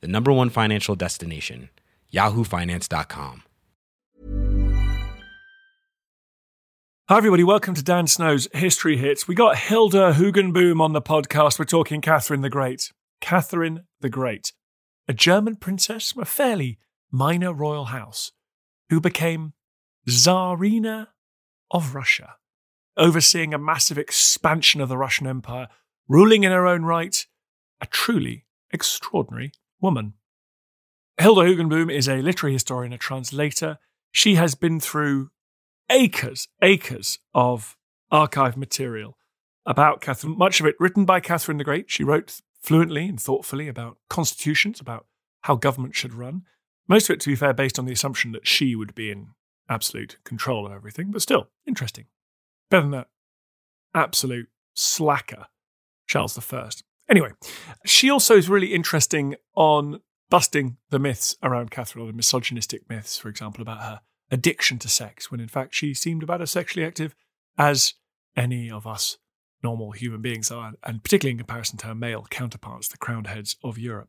[0.00, 1.70] the number one financial destination,
[2.12, 3.42] yahoofinance.com.
[7.08, 7.42] Hi, everybody.
[7.42, 9.26] Welcome to Dan Snow's History Hits.
[9.26, 11.58] We got Hilda Hoogenboom on the podcast.
[11.58, 12.92] We're talking Catherine the Great.
[13.20, 14.52] Catherine the Great,
[15.08, 16.78] a German princess from a fairly
[17.10, 18.32] minor royal house
[18.88, 19.52] who became
[20.08, 21.08] Tsarina
[21.70, 22.36] of Russia,
[22.96, 25.68] overseeing a massive expansion of the Russian Empire,
[26.08, 27.26] ruling in her own right,
[27.80, 30.14] a truly extraordinary woman.
[31.18, 33.78] Hilda Hoogenboom is a literary historian, a translator.
[34.12, 35.30] She has been through
[35.90, 37.76] acres, acres of
[38.10, 39.16] archive material
[39.66, 41.90] about Catherine, much of it written by Catherine the Great.
[41.90, 45.06] She wrote fluently and thoughtfully about constitutions, about
[45.42, 46.42] how government should run.
[46.88, 49.28] Most of it, to be fair, based on the assumption that she would be in
[49.68, 52.06] absolute control of everything, but still interesting.
[52.70, 53.08] Better than that
[53.94, 55.46] absolute slacker,
[56.06, 56.70] Charles I.
[57.10, 57.30] Anyway,
[57.84, 63.28] she also is really interesting on busting the myths around Catherine, the misogynistic myths, for
[63.28, 67.16] example, about her addiction to sex, when in fact she seemed about as sexually active
[67.58, 67.94] as
[68.36, 69.18] any of us
[69.62, 73.56] normal human beings are, and particularly in comparison to her male counterparts, the crowned heads
[73.62, 74.08] of Europe.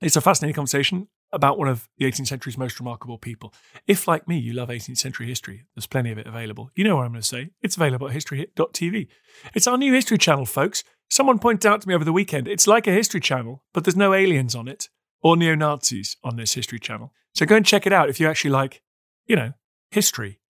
[0.00, 3.54] It's a fascinating conversation about one of the 18th century's most remarkable people.
[3.86, 6.70] If, like me, you love 18th century history, there's plenty of it available.
[6.74, 7.50] You know what I'm going to say.
[7.62, 9.06] It's available at historyhit.tv.
[9.54, 10.82] It's our new history channel, folks.
[11.10, 13.96] Someone pointed out to me over the weekend, it's like a history channel, but there's
[13.96, 14.88] no aliens on it
[15.22, 17.12] or neo Nazis on this history channel.
[17.34, 18.80] So go and check it out if you actually like,
[19.26, 19.52] you know,
[19.90, 20.40] history.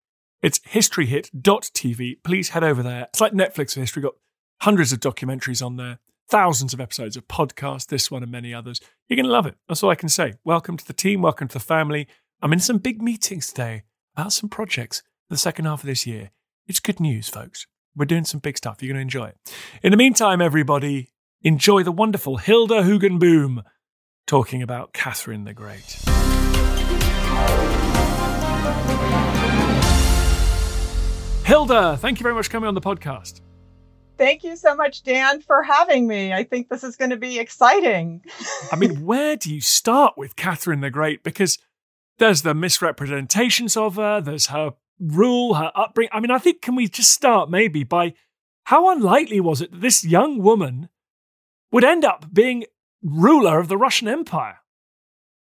[0.43, 2.22] It's historyhit.tv.
[2.22, 3.04] Please head over there.
[3.04, 4.15] It's like Netflix for history, got
[4.60, 5.99] hundreds of documentaries on there
[6.31, 8.81] thousands of episodes of podcasts, this one and many others.
[9.09, 9.56] You're going to love it.
[9.69, 10.34] That's all I can say.
[10.44, 11.22] Welcome to the team.
[11.22, 12.06] Welcome to the family.
[12.41, 13.82] I'm in some big meetings today
[14.16, 16.31] about some projects for the second half of this year.
[16.69, 17.66] It's good news, folks.
[17.97, 18.83] We're doing some big stuff.
[18.83, 19.37] You're going to enjoy it.
[19.83, 21.11] In the meantime, everybody,
[21.43, 23.62] enjoy the wonderful Hilda Hoogenboom
[24.27, 25.99] talking about Catherine the Great.
[31.45, 33.41] Hilda, thank you very much for coming on the podcast.
[34.17, 36.33] Thank you so much, Dan, for having me.
[36.33, 38.23] I think this is going to be exciting.
[38.71, 41.25] I mean, where do you start with Catherine the Great?
[41.25, 41.59] Because
[42.19, 46.11] there's the misrepresentations of her, there's her rule, her upbringing.
[46.12, 48.15] I mean, I think, can we just start maybe by
[48.65, 50.88] how unlikely was it that this young woman
[51.72, 52.65] would end up being
[53.03, 54.59] ruler of the Russian Empire?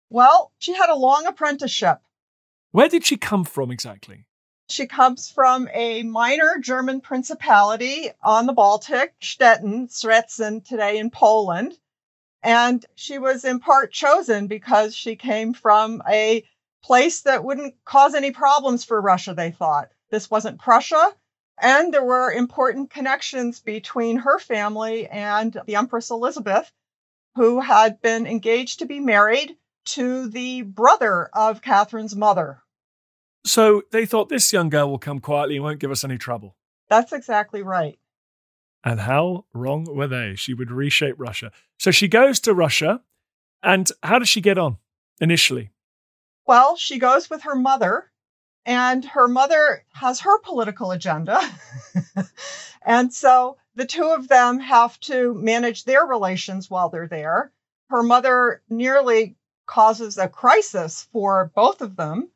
[0.09, 1.99] Well, she had a long apprenticeship.
[2.72, 4.27] Where did she come from exactly?
[4.69, 11.77] She comes from a minor German principality on the Baltic, Stettin, Szczecin, today in Poland.
[12.43, 16.44] And she was in part chosen because she came from a
[16.83, 19.91] place that wouldn't cause any problems for Russia, they thought.
[20.11, 21.15] This wasn't Prussia.
[21.61, 26.73] And there were important connections between her family and the Empress Elizabeth,
[27.35, 32.63] who had been engaged to be married to the brother of Catherine's mother.
[33.45, 36.57] So they thought this young girl will come quietly and won't give us any trouble.
[36.89, 37.99] That's exactly right.
[38.83, 40.35] And how wrong were they?
[40.37, 41.53] She would reshape Russia.
[41.79, 43.03] So she goes to Russia.
[43.62, 44.79] And how does she get on
[45.21, 45.71] initially?
[46.50, 48.11] Well, she goes with her mother,
[48.67, 51.41] and her mother has her political agenda.
[52.82, 57.52] and so the two of them have to manage their relations while they're there.
[57.88, 62.32] Her mother nearly causes a crisis for both of them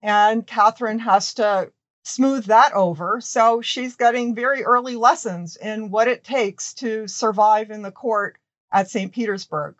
[0.00, 1.70] and Catherine has to
[2.04, 3.20] smooth that over.
[3.20, 8.38] So she's getting very early lessons in what it takes to survive in the court
[8.72, 9.12] at St.
[9.12, 9.74] Petersburg.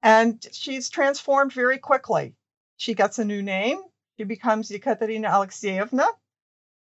[0.00, 2.36] And she's transformed very quickly.
[2.84, 3.82] She gets a new name.
[4.18, 6.06] She becomes Ekaterina Alexeyevna.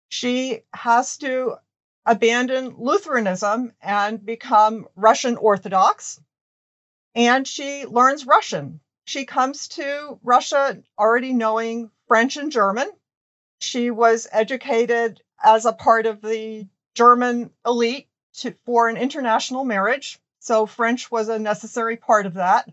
[0.09, 1.57] She has to
[2.05, 6.21] abandon Lutheranism and become Russian Orthodox.
[7.15, 12.91] And she learns Russian she comes to Russia already knowing French and German.
[13.59, 18.09] She was educated as a part of the German elite
[18.39, 20.19] to, for an international marriage.
[20.41, 22.69] So French was a necessary part of that.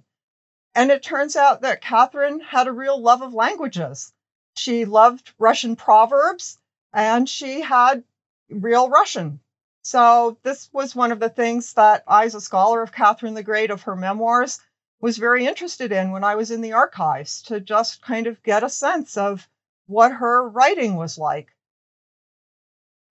[0.74, 4.14] And it turns out that Catherine had a real love of languages.
[4.56, 6.58] She loved Russian proverbs
[6.94, 8.04] and she had
[8.50, 9.42] real Russian.
[9.84, 13.44] So this was one of the things that I, as a scholar of Catherine the
[13.44, 14.62] Great, of her memoirs,
[15.02, 18.64] was very interested in when I was in the archives to just kind of get
[18.64, 19.50] a sense of
[19.88, 21.54] what her writing was like.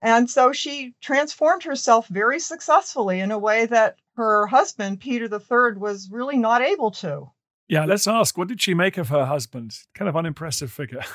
[0.01, 5.79] And so she transformed herself very successfully in a way that her husband, Peter III,
[5.79, 7.31] was really not able to.
[7.71, 9.79] Yeah, let's ask what did she make of her husband?
[9.95, 11.05] Kind of unimpressive figure.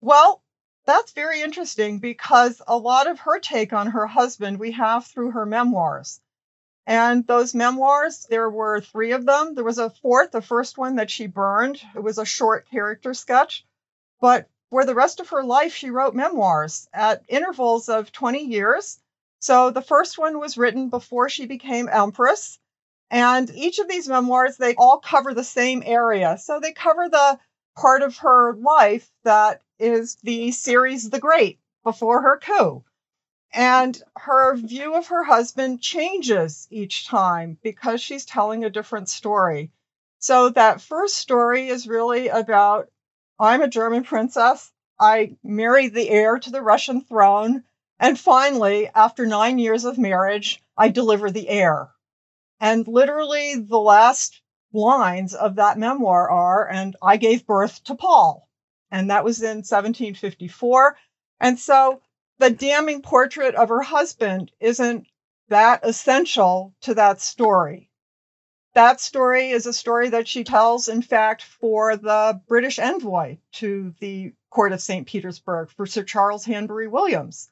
[0.00, 0.44] Well,
[0.86, 5.32] that's very interesting because a lot of her take on her husband we have through
[5.32, 6.20] her memoirs.
[6.86, 9.56] And those memoirs, there were three of them.
[9.56, 11.82] There was a fourth, the first one that she burned.
[11.96, 13.66] It was a short character sketch.
[14.20, 19.00] But for the rest of her life, she wrote memoirs at intervals of 20 years.
[19.40, 22.60] So the first one was written before she became empress.
[23.10, 26.36] And each of these memoirs, they all cover the same area.
[26.38, 27.38] So they cover the
[27.76, 32.84] part of her life that is the series The Great before her coup.
[33.52, 39.72] And her view of her husband changes each time because she's telling a different story.
[40.18, 42.90] So that first story is really about
[43.38, 44.70] I'm a German princess.
[45.00, 47.64] I married the heir to the Russian throne.
[48.00, 51.88] And finally, after nine years of marriage, I deliver the heir.
[52.60, 54.40] And literally, the last
[54.72, 58.48] lines of that memoir are, and I gave birth to Paul.
[58.90, 60.96] And that was in 1754.
[61.40, 62.00] And so
[62.38, 65.06] the damning portrait of her husband isn't
[65.48, 67.90] that essential to that story.
[68.74, 73.94] That story is a story that she tells, in fact, for the British envoy to
[73.98, 75.06] the court of St.
[75.06, 77.50] Petersburg, for Sir Charles Hanbury Williams.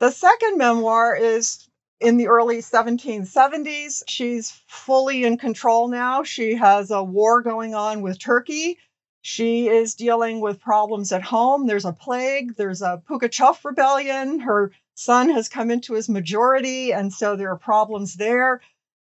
[0.00, 1.68] The second memoir is
[2.00, 4.02] in the early 1770s.
[4.08, 6.22] She's fully in control now.
[6.22, 8.78] She has a war going on with Turkey.
[9.22, 11.66] She is dealing with problems at home.
[11.66, 14.40] There's a plague, there's a Pugachev rebellion.
[14.40, 18.62] Her son has come into his majority, and so there are problems there.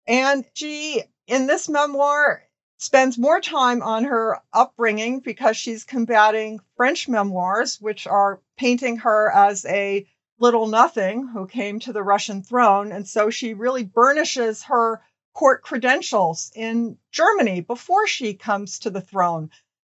[0.08, 2.44] And she, in this memoir,
[2.78, 9.30] spends more time on her upbringing because she's combating French memoirs, which are painting her
[9.32, 10.08] as a
[10.40, 12.92] little nothing who came to the Russian throne.
[12.92, 15.02] And so she really burnishes her
[15.34, 19.50] court credentials in Germany before she comes to the throne.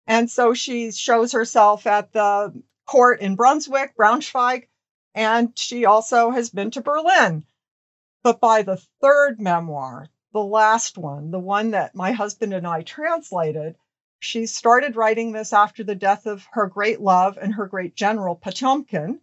[0.08, 2.54] And so she shows herself at the
[2.86, 4.68] court in Brunswick, Braunschweig,
[5.16, 7.44] and she also has been to Berlin.
[8.24, 12.82] But by the third memoir, the last one, the one that my husband and I
[12.82, 13.76] translated,
[14.20, 18.36] she started writing this after the death of her great love and her great general,
[18.36, 19.22] Potemkin.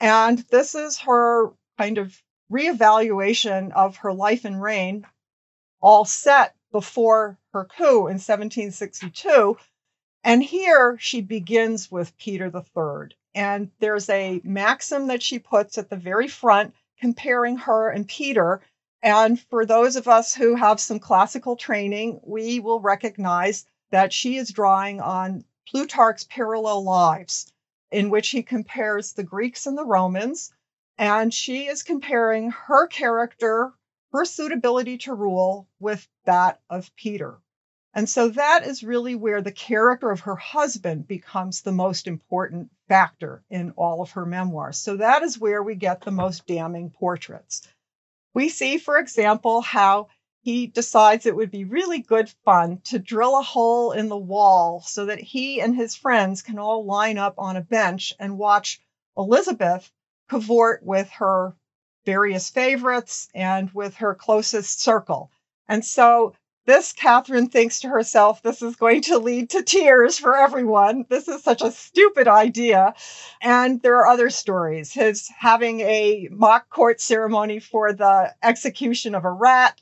[0.00, 2.20] And this is her kind of
[2.50, 5.06] reevaluation of her life and reign,
[5.80, 9.56] all set before her coup in 1762
[10.22, 13.16] and here she begins with Peter III.
[13.34, 18.60] And there's a maxim that she puts at the very front comparing her and Peter.
[19.02, 24.36] And for those of us who have some classical training, we will recognize that she
[24.36, 27.50] is drawing on Plutarch's parallel lives,
[27.90, 30.52] in which he compares the Greeks and the Romans.
[30.98, 33.72] And she is comparing her character,
[34.12, 37.38] her suitability to rule, with that of Peter.
[37.92, 42.70] And so that is really where the character of her husband becomes the most important
[42.88, 44.78] factor in all of her memoirs.
[44.78, 47.66] So that is where we get the most damning portraits.
[48.32, 50.08] We see, for example, how
[50.42, 54.80] he decides it would be really good fun to drill a hole in the wall
[54.80, 58.80] so that he and his friends can all line up on a bench and watch
[59.16, 59.90] Elizabeth
[60.30, 61.54] cavort with her
[62.06, 65.30] various favorites and with her closest circle.
[65.68, 66.34] And so
[66.66, 71.04] this Catherine thinks to herself, this is going to lead to tears for everyone.
[71.08, 72.94] This is such a stupid idea.
[73.42, 74.92] And there are other stories.
[74.92, 79.80] His having a mock court ceremony for the execution of a rat,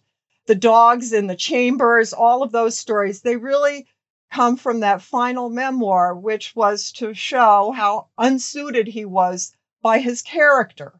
[0.48, 3.86] the dogs in the chambers, all of those stories, they really
[4.32, 10.22] come from that final memoir, which was to show how unsuited he was by his
[10.22, 10.98] character.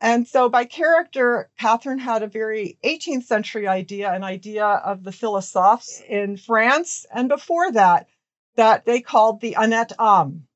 [0.00, 5.10] And so, by character, Catherine had a very 18th century idea, an idea of the
[5.10, 8.06] philosophes in France, and before that,
[8.54, 10.46] that they called the honnête homme.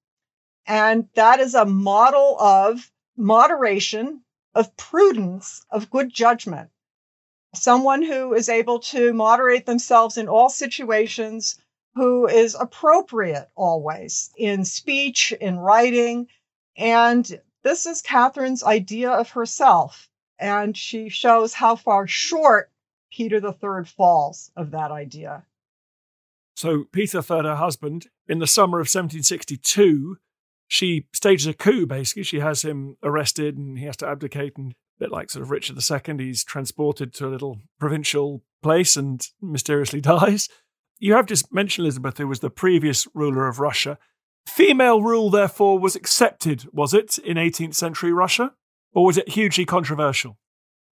[0.67, 4.23] And that is a model of moderation,
[4.55, 6.71] of prudence, of good judgment.
[7.55, 11.61] Someone who is able to moderate themselves in all situations,
[11.95, 16.29] who is appropriate always in speech, in writing.
[16.77, 20.09] And this is Catherine's idea of herself.
[20.39, 22.71] And she shows how far short
[23.11, 25.45] Peter III falls of that idea.
[26.57, 30.19] So, Peter III, her husband, in the summer of 1762,
[30.69, 32.23] she stages a coup, basically.
[32.23, 34.57] She has him arrested and he has to abdicate.
[34.57, 39.27] And bit like sort of Richard II, he's transported to a little provincial place and
[39.43, 40.49] mysteriously dies.
[40.99, 43.99] You have just mentioned Elizabeth, who was the previous ruler of Russia.
[44.47, 48.53] Female rule, therefore, was accepted, was it, in 18th century Russia?
[48.93, 50.37] Or was it hugely controversial?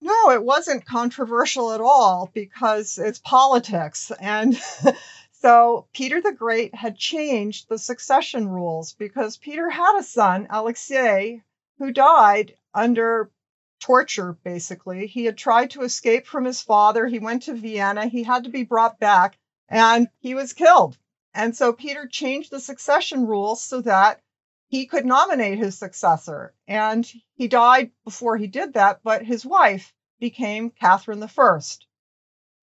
[0.00, 4.12] No, it wasn't controversial at all because it's politics.
[4.20, 4.58] And
[5.32, 11.42] so Peter the Great had changed the succession rules because Peter had a son, Alexei,
[11.78, 13.30] who died under
[13.80, 15.06] torture, basically.
[15.06, 17.06] He had tried to escape from his father.
[17.06, 18.06] He went to Vienna.
[18.06, 20.96] He had to be brought back and he was killed.
[21.34, 24.20] And so Peter changed the succession rules so that
[24.68, 26.54] he could nominate his successor.
[26.66, 31.60] And he died before he did that, but his wife became Catherine I.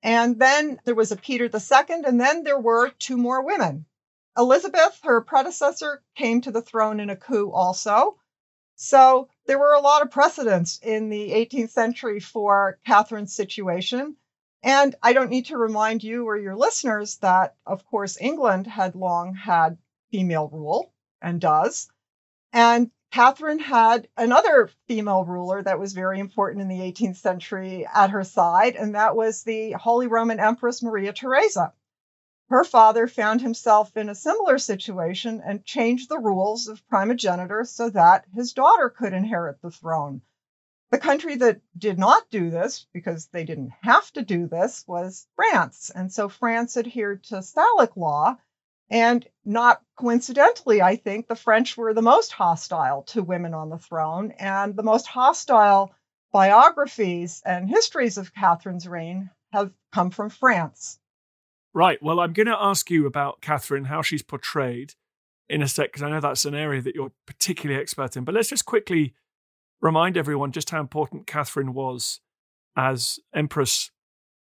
[0.04, 3.86] And then there was a Peter II, and then there were two more women.
[4.38, 8.20] Elizabeth, her predecessor, came to the throne in a coup also.
[8.76, 14.16] So there were a lot of precedents in the 18th century for Catherine's situation.
[14.64, 18.96] And I don't need to remind you or your listeners that, of course, England had
[18.96, 19.78] long had
[20.12, 21.88] female rule and does.
[22.52, 28.10] And Catherine had another female ruler that was very important in the 18th century at
[28.10, 31.72] her side, and that was the Holy Roman Empress Maria Theresa.
[32.48, 37.90] Her father found himself in a similar situation and changed the rules of primogeniture so
[37.90, 40.22] that his daughter could inherit the throne.
[40.92, 45.28] The country that did not do this, because they didn't have to do this, was
[45.36, 45.90] France.
[45.90, 48.38] And so France adhered to Salic law.
[48.92, 53.80] And not coincidentally, I think the French were the most hostile to women on the
[53.80, 55.92] throne and the most hostile
[56.32, 61.00] biographies and histories of Catherine's reign have come from France.
[61.76, 62.02] Right.
[62.02, 64.94] Well, I'm going to ask you about Catherine, how she's portrayed
[65.50, 68.24] in a sec, because I know that's an area that you're particularly expert in.
[68.24, 69.14] But let's just quickly
[69.82, 72.22] remind everyone just how important Catherine was
[72.78, 73.92] as Empress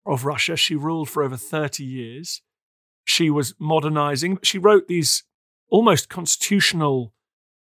[0.05, 0.55] of Russia.
[0.55, 2.41] She ruled for over 30 years.
[3.03, 4.39] She was modernizing.
[4.41, 5.23] She wrote these
[5.69, 7.13] almost constitutional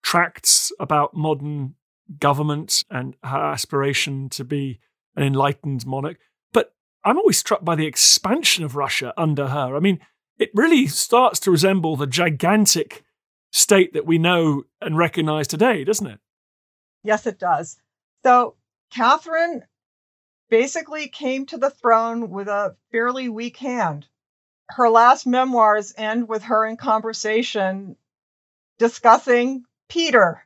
[0.03, 1.77] tracts about modern
[2.21, 4.79] government and her aspiration to be
[5.17, 6.19] an enlightened monarch.
[7.05, 9.77] I'm always struck by the expansion of Russia under her.
[9.77, 10.01] I mean,
[10.39, 13.05] it really starts to resemble the gigantic
[13.53, 16.21] state that we know and recognize today, doesn't it?
[17.03, 17.77] Yes, it does.
[18.25, 18.57] So
[18.91, 19.65] Catherine
[20.49, 24.07] basically came to the throne with a fairly weak hand.
[24.71, 27.97] Her last memoirs end with her in conversation
[28.79, 30.43] discussing Peter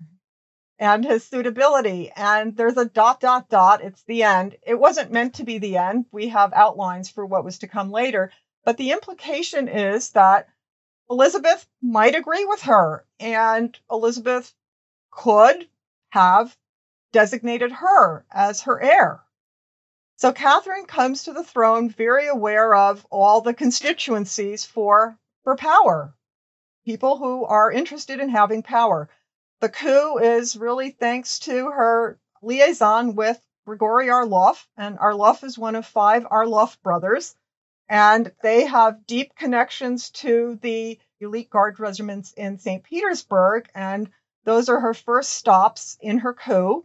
[0.79, 2.11] and his suitability.
[2.15, 3.83] And there's a dot, dot, dot.
[3.83, 4.57] It's the end.
[4.67, 6.07] It wasn't meant to be the end.
[6.13, 8.33] We have outlines for what was to come later.
[8.65, 10.49] But the implication is that
[11.11, 14.53] Elizabeth might agree with her, and Elizabeth
[15.11, 15.67] could
[16.11, 16.55] have
[17.13, 19.23] designated her as her heir.
[20.17, 26.13] So Catherine comes to the throne very aware of all the constituencies for, for power,
[26.85, 29.09] people who are interested in having power.
[29.61, 35.75] The coup is really thanks to her liaison with Grigory Orlov, and Orlov is one
[35.75, 37.35] of five Orlov brothers,
[37.89, 42.85] and they have deep connections to the elite guard regiments in St.
[42.85, 44.13] Petersburg, and
[44.45, 46.85] those are her first stops in her coup.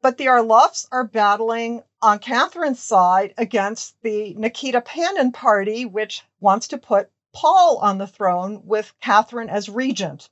[0.00, 6.68] But the Orlovs are battling on Catherine's side against the Nikita Panin party, which wants
[6.68, 10.30] to put Paul on the throne with Catherine as regent.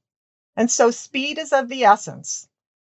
[0.57, 2.49] And so speed is of the essence.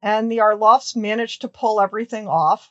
[0.02, 2.70] And the Orlovs manage to pull everything off.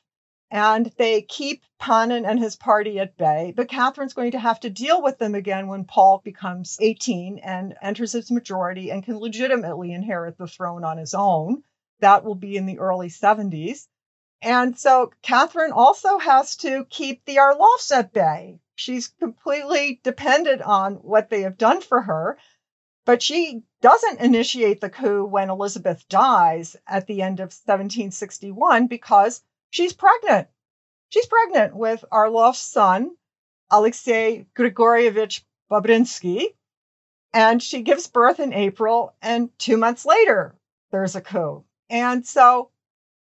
[0.52, 3.52] And they keep Panin and his party at bay.
[3.56, 7.76] But Catherine's going to have to deal with them again when Paul becomes 18 and
[7.82, 11.64] enters his majority and can legitimately inherit the throne on his own.
[12.00, 13.88] That will be in the early 70s.
[14.42, 18.60] And so Catherine also has to keep the Orlovs at bay.
[18.76, 22.38] She's completely dependent on what they have done for her.
[23.06, 29.44] But she doesn't initiate the coup when Elizabeth dies at the end of 1761 because
[29.70, 30.48] she's pregnant.
[31.10, 33.16] She's pregnant with Orlov's son,
[33.70, 36.56] Alexei Grigorievich Bobrinsky,
[37.32, 40.56] and she gives birth in April, and two months later,
[40.90, 41.64] there's a coup.
[41.90, 42.72] And so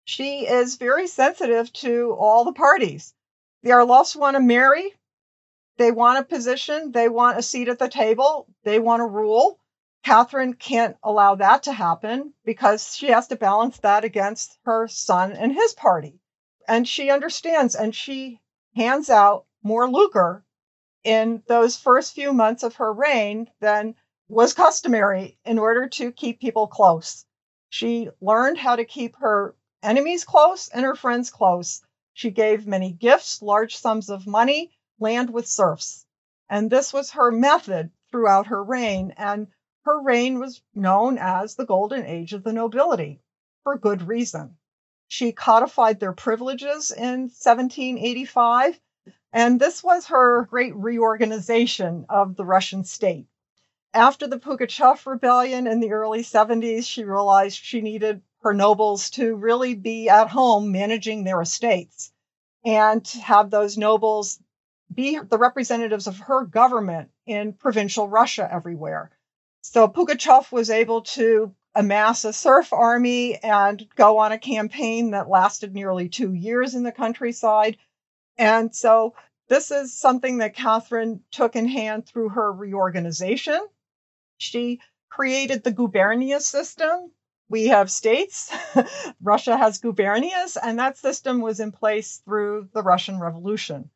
[0.05, 3.15] she is very sensitive to all the parties.
[3.63, 4.95] The Orlovs want to marry.
[5.77, 9.60] They want a position, they want a seat at the table, they want to rule.
[10.03, 15.33] Catherine can't allow that to happen because she has to balance that against her son
[15.33, 16.21] and his party.
[16.67, 18.41] And she understands and she
[18.75, 20.45] hands out more lucre
[21.05, 23.95] in those first few months of her reign than
[24.29, 27.27] was customary in order to keep people close.
[27.69, 31.83] She learned how to keep her enemies close and her friends close.
[32.13, 36.07] She gave many gifts, large sums of money, land with serfs.
[36.49, 39.15] And this was her method throughout her reign.
[39.17, 39.49] And
[39.85, 43.21] her reign was known as the golden age of the nobility
[43.63, 44.57] for good reason.
[45.09, 48.81] She codified their privileges in 1785,
[49.33, 53.27] and this was her great reorganization of the Russian state.
[53.93, 59.35] After the Pugachev rebellion in the early 70s, she realized she needed her nobles to
[59.35, 62.13] really be at home managing their estates
[62.65, 64.39] and have those nobles
[64.93, 69.11] be the representatives of her government in provincial Russia everywhere.
[69.63, 75.29] So Pugachev was able to amass a serf army and go on a campaign that
[75.29, 77.77] lasted nearly two years in the countryside.
[78.37, 79.15] And so
[79.49, 83.61] this is something that Catherine took in hand through her reorganization.
[84.39, 87.13] She created the gubernia system.
[87.49, 88.53] We have states.
[89.21, 93.91] Russia has gubernias, and that system was in place through the Russian Revolution.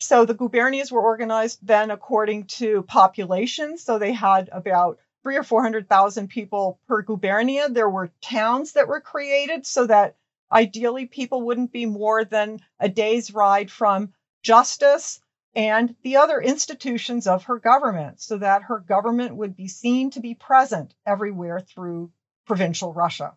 [0.00, 3.76] So the gubernias were organized then according to population.
[3.76, 7.72] So they had about three or 400,000 people per gubernia.
[7.72, 10.16] There were towns that were created so that
[10.50, 15.20] ideally people wouldn't be more than a day's ride from justice
[15.54, 20.20] and the other institutions of her government so that her government would be seen to
[20.20, 22.10] be present everywhere through
[22.46, 23.34] provincial Russia.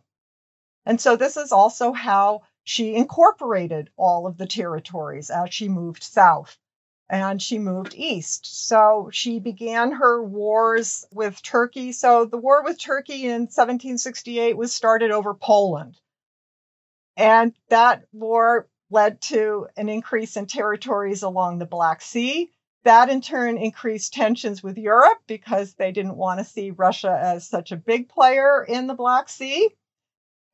[0.86, 6.04] And so this is also how she incorporated all of the territories as she moved
[6.04, 6.58] south
[7.10, 8.68] and she moved east.
[8.68, 11.92] So she began her wars with Turkey.
[11.92, 16.00] So the war with Turkey in 1768 was started over Poland.
[17.16, 22.50] And that war led to an increase in territories along the Black Sea.
[22.84, 27.48] That in turn increased tensions with Europe because they didn't want to see Russia as
[27.48, 29.70] such a big player in the Black Sea.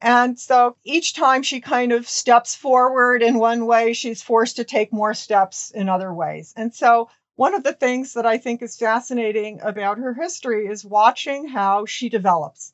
[0.01, 4.63] And so each time she kind of steps forward in one way, she's forced to
[4.63, 6.53] take more steps in other ways.
[6.55, 10.85] And so one of the things that I think is fascinating about her history is
[10.85, 12.73] watching how she develops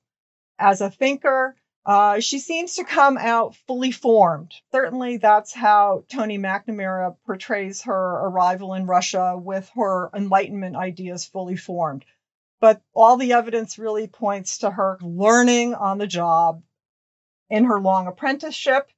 [0.60, 1.56] as a thinker.
[1.86, 4.56] Uh, she seems to come out fully formed.
[4.72, 11.58] Certainly, that's how Tony McNamara portrays her arrival in Russia with her Enlightenment ideas fully
[11.58, 12.04] formed.
[12.60, 16.64] But all the evidence really points to her learning on the job,
[17.50, 18.90] in her long apprenticeship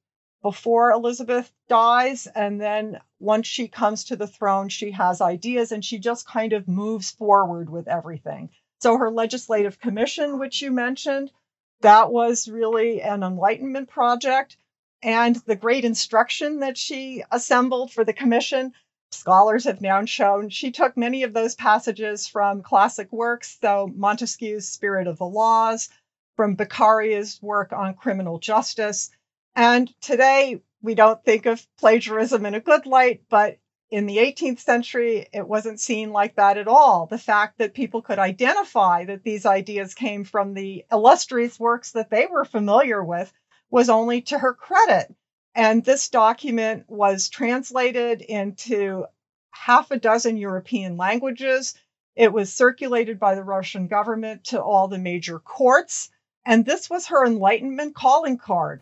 [0.42, 2.26] before Elizabeth dies.
[2.26, 6.52] And then once she comes to the throne, she has ideas and she just kind
[6.52, 8.50] of moves forward with everything.
[8.80, 11.32] So her legislative commission, which you mentioned,
[11.80, 14.56] that was really an enlightenment project.
[15.02, 18.72] And the great instruction that she assembled for the commission,
[19.10, 23.58] scholars have now shown she took many of those passages from classic works.
[23.60, 25.88] So Montesquieu's Spirit of the Laws,
[26.38, 29.10] from Beccaria's work on criminal justice.
[29.56, 33.58] And today, we don't think of plagiarism in a good light, but
[33.90, 37.06] in the 18th century, it wasn't seen like that at all.
[37.06, 42.08] The fact that people could identify that these ideas came from the illustrious works that
[42.08, 43.32] they were familiar with
[43.68, 45.12] was only to her credit.
[45.56, 49.06] And this document was translated into
[49.50, 51.74] half a dozen European languages.
[52.14, 56.10] It was circulated by the Russian government to all the major courts.
[56.48, 58.80] And this was her Enlightenment calling card.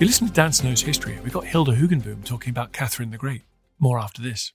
[0.00, 1.16] You listen to Dan Snow's history.
[1.22, 3.42] We've got Hilda Hoogenboom talking about Catherine the Great.
[3.78, 4.52] More after this.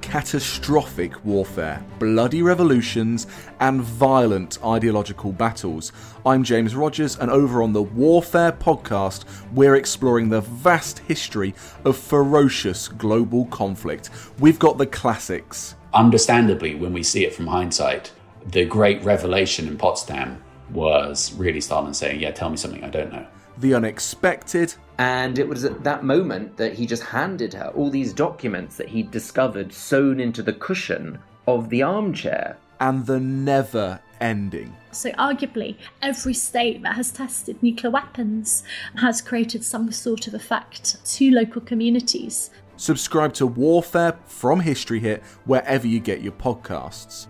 [0.00, 3.26] Catastrophic warfare, bloody revolutions,
[3.60, 5.92] and violent ideological battles.
[6.24, 11.98] I'm James Rogers, and over on the Warfare podcast, we're exploring the vast history of
[11.98, 14.08] ferocious global conflict.
[14.38, 18.12] We've got the classics understandably, when we see it from hindsight,
[18.46, 23.12] the great revelation in Potsdam was really Stalin saying, Yeah, tell me something I don't
[23.12, 23.26] know.
[23.58, 24.74] The unexpected.
[24.98, 28.88] And it was at that moment that he just handed her all these documents that
[28.88, 32.56] he'd discovered sewn into the cushion of the armchair.
[32.80, 34.74] And the never ending.
[34.92, 38.62] So, arguably, every state that has tested nuclear weapons
[38.96, 42.50] has created some sort of effect to local communities.
[42.78, 47.26] Subscribe to Warfare from History Hit wherever you get your podcasts.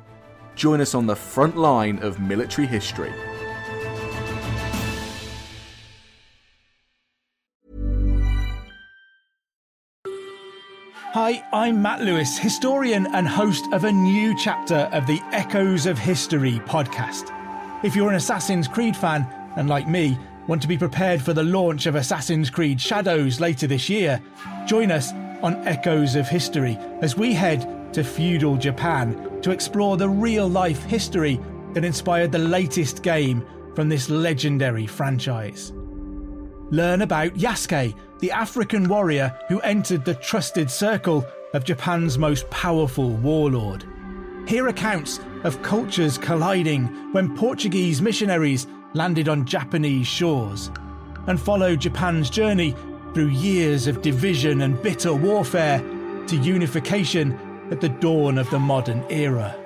[0.55, 3.11] Join us on the front line of military history.
[11.15, 15.97] Hi, I'm Matt Lewis, historian and host of a new chapter of the Echoes of
[15.97, 17.35] History podcast.
[17.83, 21.43] If you're an Assassin's Creed fan, and like me, want to be prepared for the
[21.43, 24.21] launch of Assassin's Creed Shadows later this year,
[24.67, 30.09] join us on Echoes of History as we head to feudal Japan to explore the
[30.09, 31.41] real life history
[31.73, 35.73] that inspired the latest game from this legendary franchise.
[36.71, 41.25] Learn about Yasuke, the African warrior who entered the trusted circle
[41.55, 43.85] of Japan's most powerful warlord.
[44.47, 50.71] Hear accounts of cultures colliding when Portuguese missionaries landed on Japanese shores,
[51.27, 52.75] and follow Japan's journey
[53.19, 55.81] through years of division and bitter warfare
[56.29, 57.37] to unification
[57.73, 59.57] at the dawn of the modern era.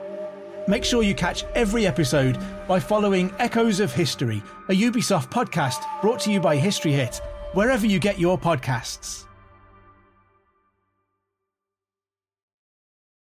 [0.66, 6.18] Make sure you catch every episode by following Echoes of History, a Ubisoft podcast brought
[6.20, 7.20] to you by History Hit,
[7.52, 9.26] wherever you get your podcasts.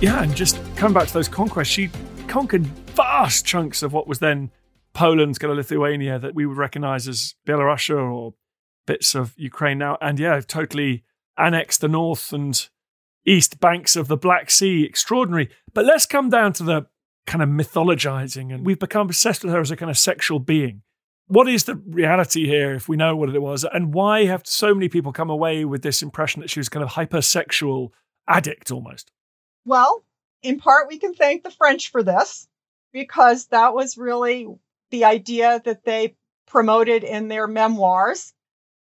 [0.00, 1.90] Yeah, and just coming back to those conquests, she
[2.28, 4.52] conquered vast chunks of what was then
[4.92, 8.34] Poland's kind of Lithuania that we would recognize as Belarus or
[8.86, 9.98] bits of Ukraine now.
[10.00, 11.02] And yeah, totally
[11.36, 12.68] annexed the north and
[13.26, 14.84] east banks of the Black Sea.
[14.84, 15.50] Extraordinary.
[15.74, 16.86] But let's come down to the
[17.26, 18.54] kind of mythologizing.
[18.54, 20.82] And we've become obsessed with her as a kind of sexual being.
[21.26, 23.64] What is the reality here, if we know what it was?
[23.64, 26.84] And why have so many people come away with this impression that she was kind
[26.84, 27.90] of hypersexual
[28.28, 29.10] addict almost?
[29.68, 30.02] Well,
[30.40, 32.48] in part, we can thank the French for this
[32.90, 34.48] because that was really
[34.88, 38.32] the idea that they promoted in their memoirs.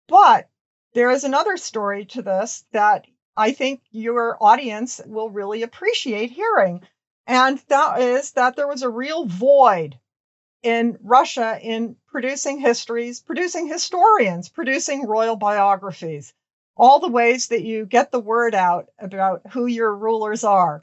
[0.06, 0.48] But
[0.92, 6.86] there is another story to this that I think your audience will really appreciate hearing.
[7.26, 9.98] And that is that there was a real void
[10.62, 16.32] in Russia in producing histories, producing historians, producing royal biographies,
[16.76, 20.82] all the ways that you get the word out about who your rulers are.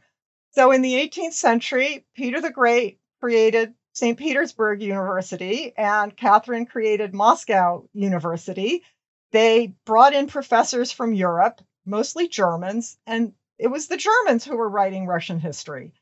[0.51, 4.17] So in the 18th century, Peter the Great created St.
[4.17, 8.83] Petersburg University and Catherine created Moscow University.
[9.31, 14.69] They brought in professors from Europe, mostly Germans, and it was the Germans who were
[14.69, 15.93] writing Russian history.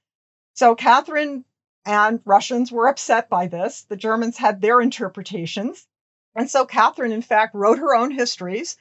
[0.55, 1.45] So Catherine
[1.85, 3.83] and Russians were upset by this.
[3.83, 5.87] The Germans had their interpretations.
[6.35, 8.75] And so Catherine, in fact, wrote her own histories.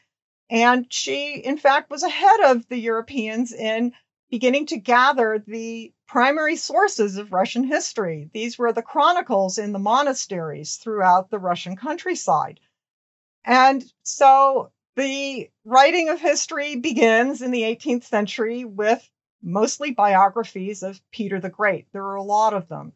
[0.55, 3.93] And she, in fact, was ahead of the Europeans in
[4.31, 8.31] beginning to gather the primary sources of Russian history.
[8.33, 12.61] These were the chronicles in the monasteries throughout the Russian countryside.
[13.45, 19.11] And so the writing of history begins in the 18th century with
[19.43, 21.89] mostly biographies of Peter the Great.
[21.91, 22.93] There are a lot of them.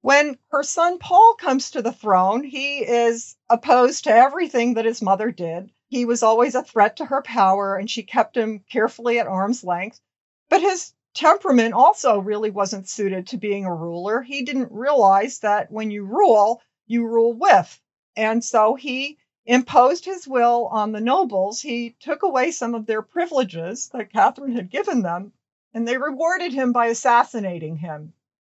[0.00, 5.02] When her son Paul comes to the throne, he is opposed to everything that his
[5.02, 5.70] mother did.
[5.92, 9.62] He was always a threat to her power, and she kept him carefully at arm's
[9.62, 10.00] length.
[10.48, 14.22] But his temperament also really wasn't suited to being a ruler.
[14.22, 17.78] He didn't realize that when you rule, you rule with.
[18.16, 21.60] And so he imposed his will on the nobles.
[21.60, 25.34] He took away some of their privileges that Catherine had given them,
[25.74, 28.14] and they rewarded him by assassinating him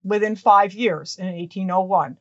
[0.04, 2.18] within five years in 1801.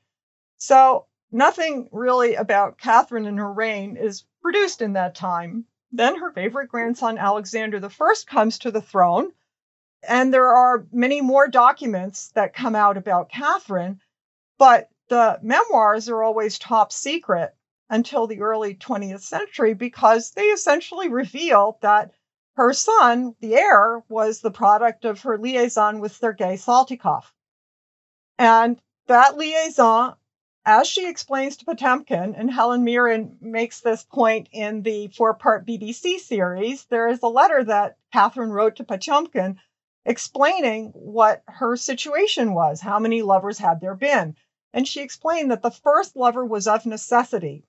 [0.55, 5.65] So nothing really about Catherine and her reign is produced in that time.
[5.91, 9.31] Then her favorite grandson, Alexander I, comes to the throne.
[10.07, 14.01] And there are many more documents that come out about Catherine,
[14.57, 17.53] but the memoirs are always top secret
[17.89, 22.11] until the early 20th century because they essentially reveal that
[22.55, 27.25] her son, the heir, was the product of her liaison with Sergei Saltykov.
[28.39, 30.15] And that liaison,
[30.65, 35.65] as she explains to Potemkin, and Helen Mirren makes this point in the four part
[35.65, 39.59] BBC series, there is a letter that Catherine wrote to Potemkin
[40.05, 42.79] explaining what her situation was.
[42.81, 44.35] How many lovers had there been?
[44.73, 47.65] And she explained that the first lover was of necessity.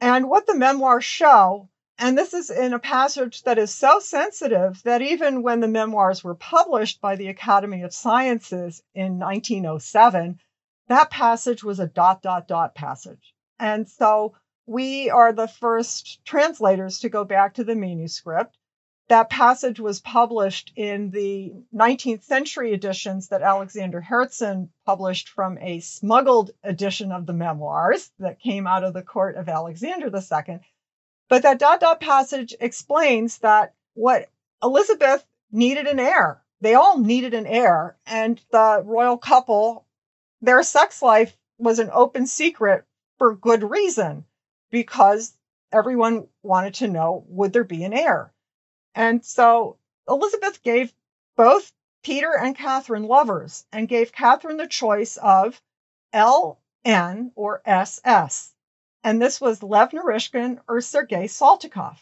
[0.00, 4.82] And what the memoirs show, and this is in a passage that is so sensitive
[4.82, 10.40] that even when the memoirs were published by the Academy of Sciences in 1907,
[10.88, 13.34] that passage was a dot, dot, dot passage.
[13.58, 14.34] And so
[14.66, 18.56] we are the first translators to go back to the manuscript.
[19.08, 25.78] That passage was published in the 19th century editions that Alexander Herzen published from a
[25.78, 30.58] smuggled edition of the memoirs that came out of the court of Alexander II.
[31.28, 34.28] But that dot dot passage explains that what
[34.62, 36.42] Elizabeth needed an heir.
[36.60, 39.85] They all needed an heir, and the royal couple,
[40.40, 42.84] their sex life was an open secret
[43.18, 44.24] for good reason
[44.70, 45.36] because
[45.72, 48.32] everyone wanted to know would there be an heir.
[48.94, 50.94] And so Elizabeth gave
[51.36, 51.72] both
[52.02, 55.60] Peter and Catherine lovers and gave Catherine the choice of
[56.14, 58.54] LN or SS.
[59.02, 61.98] And this was Lev Naryshkin or Sergei Saltykov.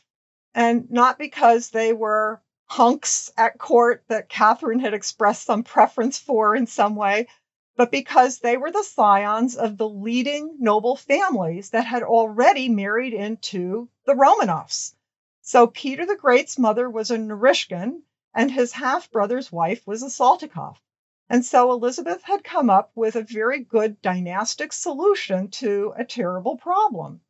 [0.55, 6.55] And not because they were hunks at court that Catherine had expressed some preference for
[6.55, 7.29] in some way,
[7.77, 13.13] but because they were the scions of the leading noble families that had already married
[13.13, 14.95] into the Romanovs.
[15.43, 20.11] So Peter the Great's mother was a Naryshkin, and his half brother's wife was a
[20.11, 20.81] Saltykov.
[21.29, 26.57] And so Elizabeth had come up with a very good dynastic solution to a terrible
[26.57, 27.23] problem.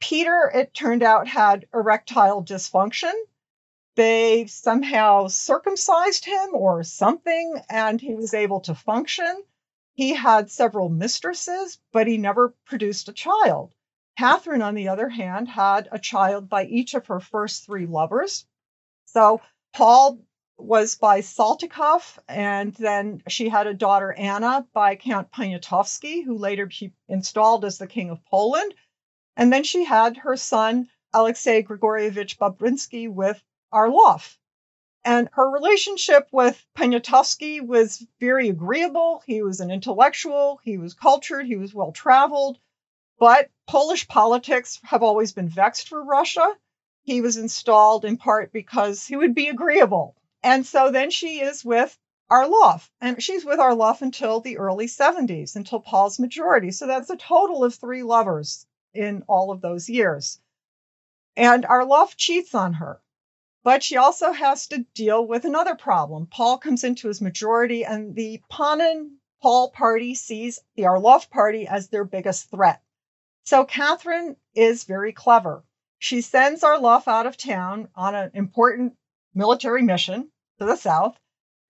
[0.00, 3.12] Peter, it turned out, had erectile dysfunction.
[3.96, 9.44] They somehow circumcised him or something, and he was able to function.
[9.98, 13.72] He had several mistresses, but he never produced a child.
[14.16, 18.46] Catherine, on the other hand, had a child by each of her first three lovers.
[19.06, 19.40] So
[19.72, 20.20] Paul
[20.56, 26.70] was by Saltykov, and then she had a daughter Anna by Count Poniatowski, who later
[26.70, 28.74] she installed as the King of Poland.
[29.36, 34.38] And then she had her son Alexei Grigorievich Bobrinsky with Orlov.
[35.04, 39.22] And her relationship with Poniatowski was very agreeable.
[39.26, 42.58] He was an intellectual, he was cultured, he was well traveled.
[43.18, 46.56] But Polish politics have always been vexed for Russia.
[47.02, 50.14] He was installed in part because he would be agreeable.
[50.42, 51.98] And so then she is with
[52.30, 56.70] Orlov, and she's with Orlov until the early 70s, until Paul's majority.
[56.70, 60.38] So that's a total of three lovers in all of those years.
[61.36, 63.00] And Orlov cheats on her.
[63.64, 66.26] But she also has to deal with another problem.
[66.26, 71.88] Paul comes into his majority, and the Panin Paul party sees the Orlov party as
[71.88, 72.82] their biggest threat.
[73.44, 75.64] So Catherine is very clever.
[75.98, 78.96] She sends Orlov out of town on an important
[79.34, 81.18] military mission to the south,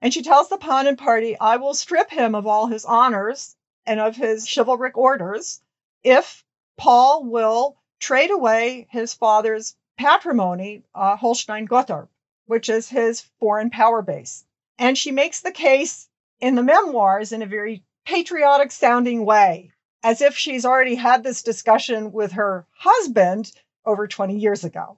[0.00, 4.00] and she tells the Panin party, I will strip him of all his honors and
[4.00, 5.60] of his chivalric orders
[6.02, 6.44] if
[6.76, 12.08] Paul will trade away his father's patrimony, uh, Holstein Gottorp,
[12.46, 14.44] which is his foreign power base.
[14.78, 16.08] And she makes the case
[16.40, 21.42] in the memoirs in a very patriotic sounding way as if she's already had this
[21.42, 23.52] discussion with her husband
[23.84, 24.96] over 20 years ago.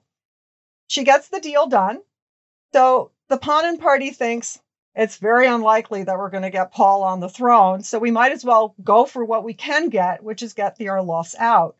[0.87, 2.01] She gets the deal done.
[2.73, 4.59] So the Panin party thinks
[4.93, 7.81] it's very unlikely that we're going to get Paul on the throne.
[7.81, 10.89] So we might as well go for what we can get, which is get the
[10.89, 11.75] Orlovs out.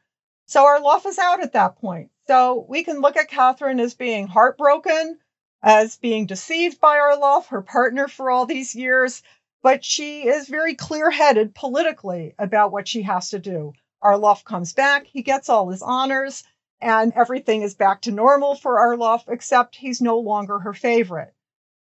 [0.48, 2.10] So Orlov is out at that point.
[2.32, 5.20] So we can look at Catherine as being heartbroken,
[5.62, 9.22] as being deceived by Orlov, her partner for all these years,
[9.62, 13.74] but she is very clear headed politically about what she has to do.
[14.02, 16.46] Orlov comes back, he gets all his honors,
[16.80, 21.34] and everything is back to normal for Orlov, except he's no longer her favorite.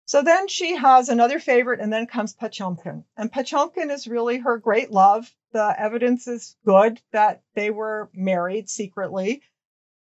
[0.04, 3.04] So then she has another favorite, and then comes Potemkin.
[3.16, 5.28] And Potemkin is really her great love.
[5.50, 9.42] The evidence is good that they were married secretly,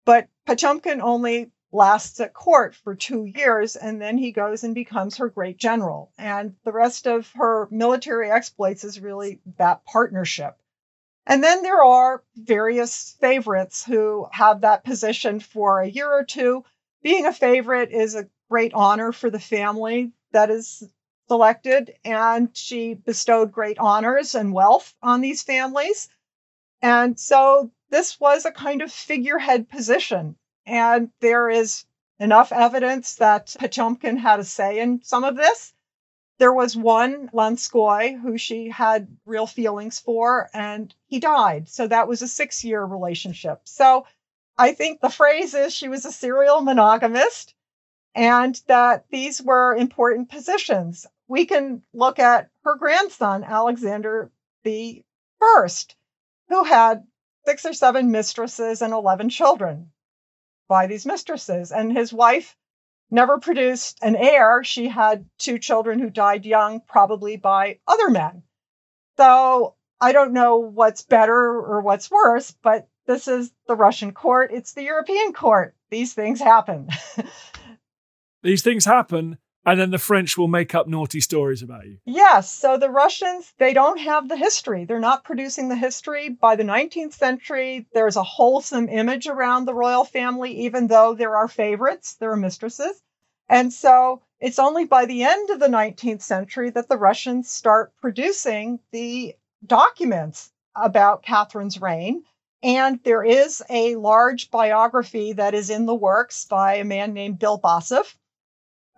[0.10, 5.17] but Potemkin only lasts at court for two years, and then he goes and becomes
[5.17, 6.12] her great general.
[6.17, 10.58] And the rest of her military exploits is really that partnership.
[11.28, 16.63] And then there are various favorites who have that position for a year or two.
[17.04, 20.82] Being a favorite is a great honor for the family that is
[21.28, 26.10] selected, and she bestowed great honors and wealth on these families.
[26.82, 31.86] And so this was a kind of figurehead position and there is
[32.19, 35.73] enough evidence that Potemkin had a say in some of this.
[36.38, 41.67] There was one, Lanskoi, who she had real feelings for, and he died.
[41.67, 43.62] So that was a six year relationship.
[43.65, 44.06] So
[44.58, 47.56] I think the phrase is she was a serial monogamist
[48.15, 51.06] and that these were important positions.
[51.28, 54.32] We can look at her grandson, Alexander
[54.63, 55.04] the
[55.39, 55.95] first,
[56.49, 57.06] who had
[57.45, 59.91] six or seven mistresses and 11 children
[60.67, 61.71] by these mistresses.
[61.71, 62.56] And his wife
[63.12, 64.63] never produced an heir.
[64.63, 68.43] She had two children who died young, probably by other men.
[69.17, 74.52] So I don't know what's better or what's worse, but this is the Russian court.
[74.54, 75.75] It's the European court.
[75.89, 76.89] These things happen.
[78.43, 81.98] These things happen, and then the French will make up naughty stories about you.
[82.06, 82.52] Yes.
[82.52, 84.86] So the Russians, they don't have the history.
[84.86, 86.30] They're not producing the history.
[86.30, 91.36] By the 19th century, there's a wholesome image around the royal family, even though there
[91.36, 93.02] are favorites, there are mistresses.
[93.50, 97.91] And so it's only by the end of the 19th century that the Russians start
[98.00, 102.24] producing the documents about Catherine's reign.
[102.62, 107.39] And there is a large biography that is in the works by a man named
[107.39, 108.15] Bilbasov.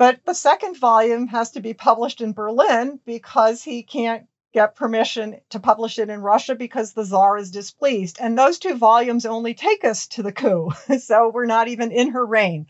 [0.02, 5.42] But the second volume has to be published in Berlin because he can't get permission
[5.52, 8.18] to publish it in Russia because the Tsar is displeased.
[8.20, 10.72] And those two volumes only take us to the coup.
[11.00, 12.66] so we're not even in her reign.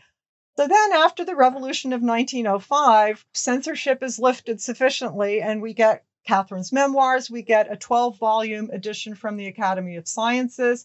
[0.58, 6.70] So then, after the revolution of 1905, censorship is lifted sufficiently, and we get Catherine's
[6.70, 7.30] memoirs.
[7.30, 10.84] We get a 12 volume edition from the Academy of Sciences.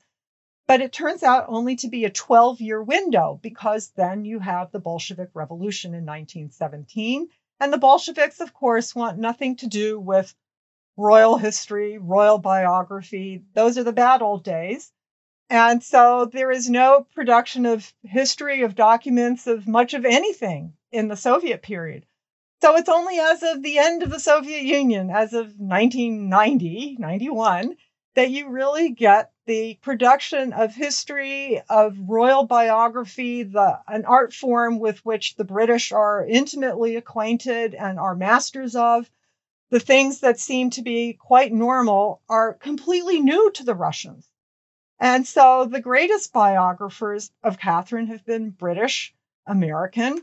[0.68, 4.72] But it turns out only to be a 12 year window because then you have
[4.72, 7.30] the Bolshevik Revolution in 1917.
[7.60, 10.36] And the Bolsheviks, of course, want nothing to do with
[10.98, 13.44] royal history, royal biography.
[13.54, 14.92] Those are the bad old days.
[15.50, 21.08] And so there is no production of history, of documents, of much of anything in
[21.08, 22.06] the Soviet period.
[22.62, 27.78] So it's only as of the end of the Soviet Union, as of 1990, 91,
[28.16, 34.78] that you really get the production of history, of royal biography, the, an art form
[34.78, 39.10] with which the British are intimately acquainted and are masters of.
[39.70, 44.30] The things that seem to be quite normal are completely new to the Russians.
[45.00, 49.14] And so the greatest biographers of Catherine have been British,
[49.46, 50.22] American,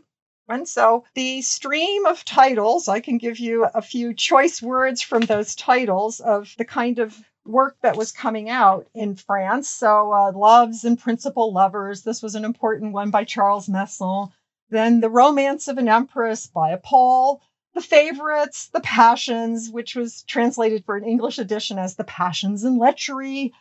[0.49, 5.23] and so the stream of titles, I can give you a few choice words from
[5.23, 9.69] those titles of the kind of work that was coming out in France.
[9.69, 14.29] So, uh, Loves and Principal Lovers, this was an important one by Charles Masson.
[14.71, 17.43] Then The Romance of an Empress by a Paul.
[17.75, 22.79] The Favorites, The Passions, which was translated for an English edition as The Passions and
[22.79, 23.53] Lechery.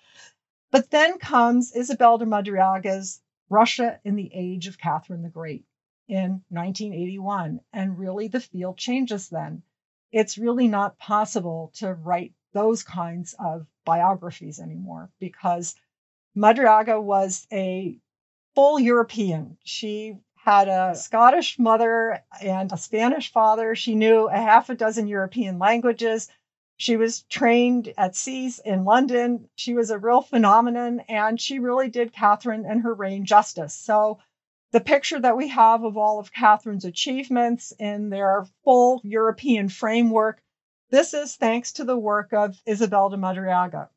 [0.72, 5.66] But then comes Isabel de Madariaga's Russia in the Age of Catherine the Great
[6.08, 7.60] in 1981.
[7.74, 9.64] And really, the field changes then.
[10.12, 15.76] It's really not possible to write those kinds of biographies anymore because
[16.36, 17.98] Madariaga was a
[18.56, 19.58] full European.
[19.64, 23.76] She had a Scottish mother and a Spanish father.
[23.76, 26.30] She knew a half a dozen European languages.
[26.76, 29.48] She was trained at SSEES in London.
[29.56, 33.74] She was a real phenomenon, and she really did Catherine and her reign justice.
[33.74, 34.20] So
[34.72, 40.43] the picture that we have of all of Catherine's achievements in their full European framework,
[40.94, 43.90] this is thanks to the work of Isabel de Madariaga.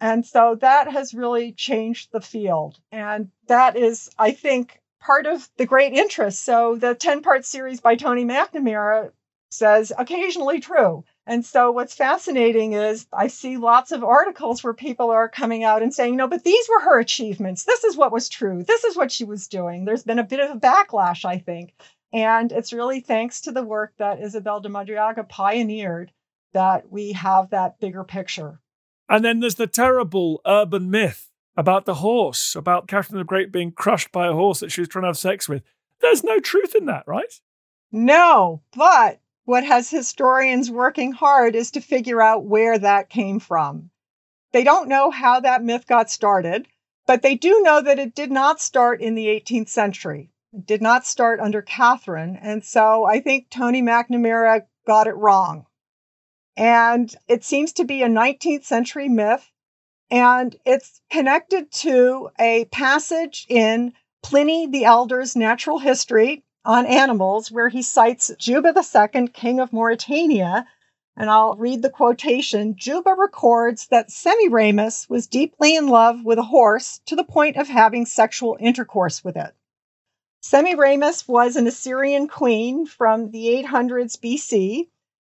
[0.00, 2.80] And so that has really changed the field.
[2.90, 6.42] And that is, I think, part of the great interest.
[6.42, 9.12] So the 10 part series by Tony McNamara
[9.50, 11.04] says occasionally true.
[11.26, 15.82] And so what's fascinating is I see lots of articles where people are coming out
[15.82, 17.64] and saying, no, but these were her achievements.
[17.64, 18.64] This is what was true.
[18.64, 19.84] This is what she was doing.
[19.84, 21.74] There's been a bit of a backlash, I think.
[22.10, 26.10] And it's really thanks to the work that Isabel de Madariaga pioneered
[26.52, 28.60] that we have that bigger picture.
[29.08, 33.72] And then there's the terrible urban myth about the horse, about Catherine the Great being
[33.72, 35.62] crushed by a horse that she was trying to have sex with.
[36.00, 37.40] There's no truth in that, right?
[37.90, 43.90] No, but what has historians working hard is to figure out where that came from.
[44.52, 46.68] They don't know how that myth got started,
[47.06, 50.30] but they do know that it did not start in the 18th century.
[50.52, 52.36] It did not start under Catherine.
[52.36, 55.66] And so I think Tony McNamara got it wrong.
[56.56, 59.50] And it seems to be a 19th century myth.
[60.10, 67.68] And it's connected to a passage in Pliny the Elder's Natural History, on animals where
[67.68, 70.66] he cites Juba II, king of Mauritania.
[71.16, 72.76] And I'll read the quotation.
[72.76, 77.68] Juba records that Semiramis was deeply in love with a horse to the point of
[77.68, 79.54] having sexual intercourse with it.
[80.42, 84.88] Semiramis was an Assyrian queen from the 800s BC,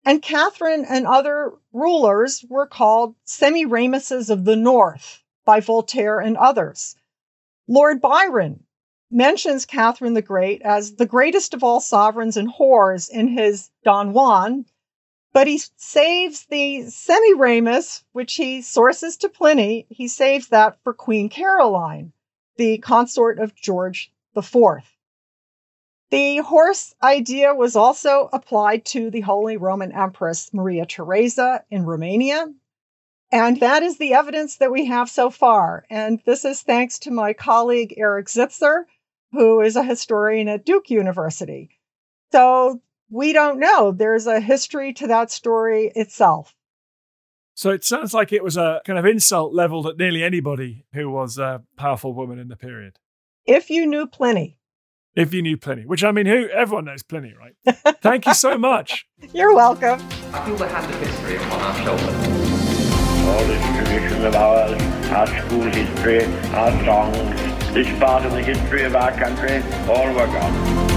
[0.05, 6.97] and Catherine and other rulers were called Semiramises of the North by Voltaire and others.
[7.69, 8.65] Lord Byron
[9.11, 14.13] mentions Catherine the Great as the greatest of all sovereigns and whores in his Don
[14.13, 14.65] Juan.
[15.33, 21.29] But he saves the Semiramis, which he sources to Pliny, he saves that for Queen
[21.29, 22.13] Caroline,
[22.57, 24.55] the consort of George IV.
[26.13, 32.53] The horse idea was also applied to the Holy Roman Empress Maria Theresa in Romania.
[33.31, 35.87] And that is the evidence that we have so far.
[35.89, 38.85] And this is thanks to my colleague Eric Zitser,
[39.31, 41.71] who is a historian at Duke University.
[42.31, 43.91] So we don't know.
[43.91, 46.55] There's a history to that story itself.
[47.55, 51.09] So it sounds like it was a kind of insult leveled at nearly anybody who
[51.09, 52.99] was a powerful woman in the period.
[53.47, 54.59] If you knew Pliny.
[55.15, 57.55] If you knew Pliny, which I mean, who everyone knows Pliny, right?
[58.01, 59.05] Thank you so much.
[59.35, 60.01] You're welcome.
[60.33, 62.29] I feel the hand of history upon our shoulders.
[63.29, 68.85] All this tradition of ours, our school history, our songs, this part of the history
[68.85, 70.55] of our country, all were gone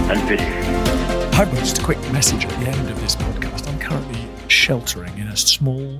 [0.09, 1.37] and finished.
[1.37, 3.67] I've got just a quick message at the end of this podcast.
[3.67, 5.99] I'm currently sheltering in a small,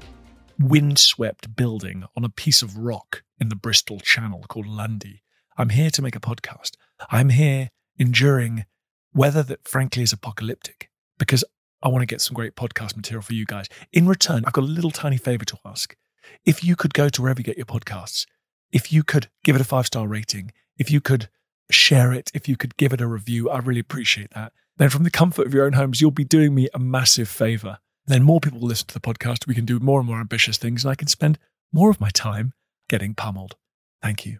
[0.58, 5.22] windswept building on a piece of rock in the Bristol Channel called Lundy.
[5.58, 6.72] I'm here to make a podcast.
[7.12, 8.66] I'm here enduring
[9.14, 11.44] weather that frankly is apocalyptic because
[11.82, 13.68] I want to get some great podcast material for you guys.
[13.94, 15.96] In return, I've got a little tiny favor to ask.
[16.44, 18.26] If you could go to wherever you get your podcasts,
[18.72, 21.30] if you could give it a five star rating, if you could
[21.72, 24.52] share it, if you could give it a review, I really appreciate that.
[24.78, 27.80] Then, from the comfort of your own homes, you'll be doing me a massive favor.
[28.08, 29.48] Then, more people will listen to the podcast.
[29.48, 31.40] We can do more and more ambitious things, and I can spend
[31.72, 32.54] more of my time
[32.90, 33.56] getting pummeled.
[34.02, 34.40] Thank you.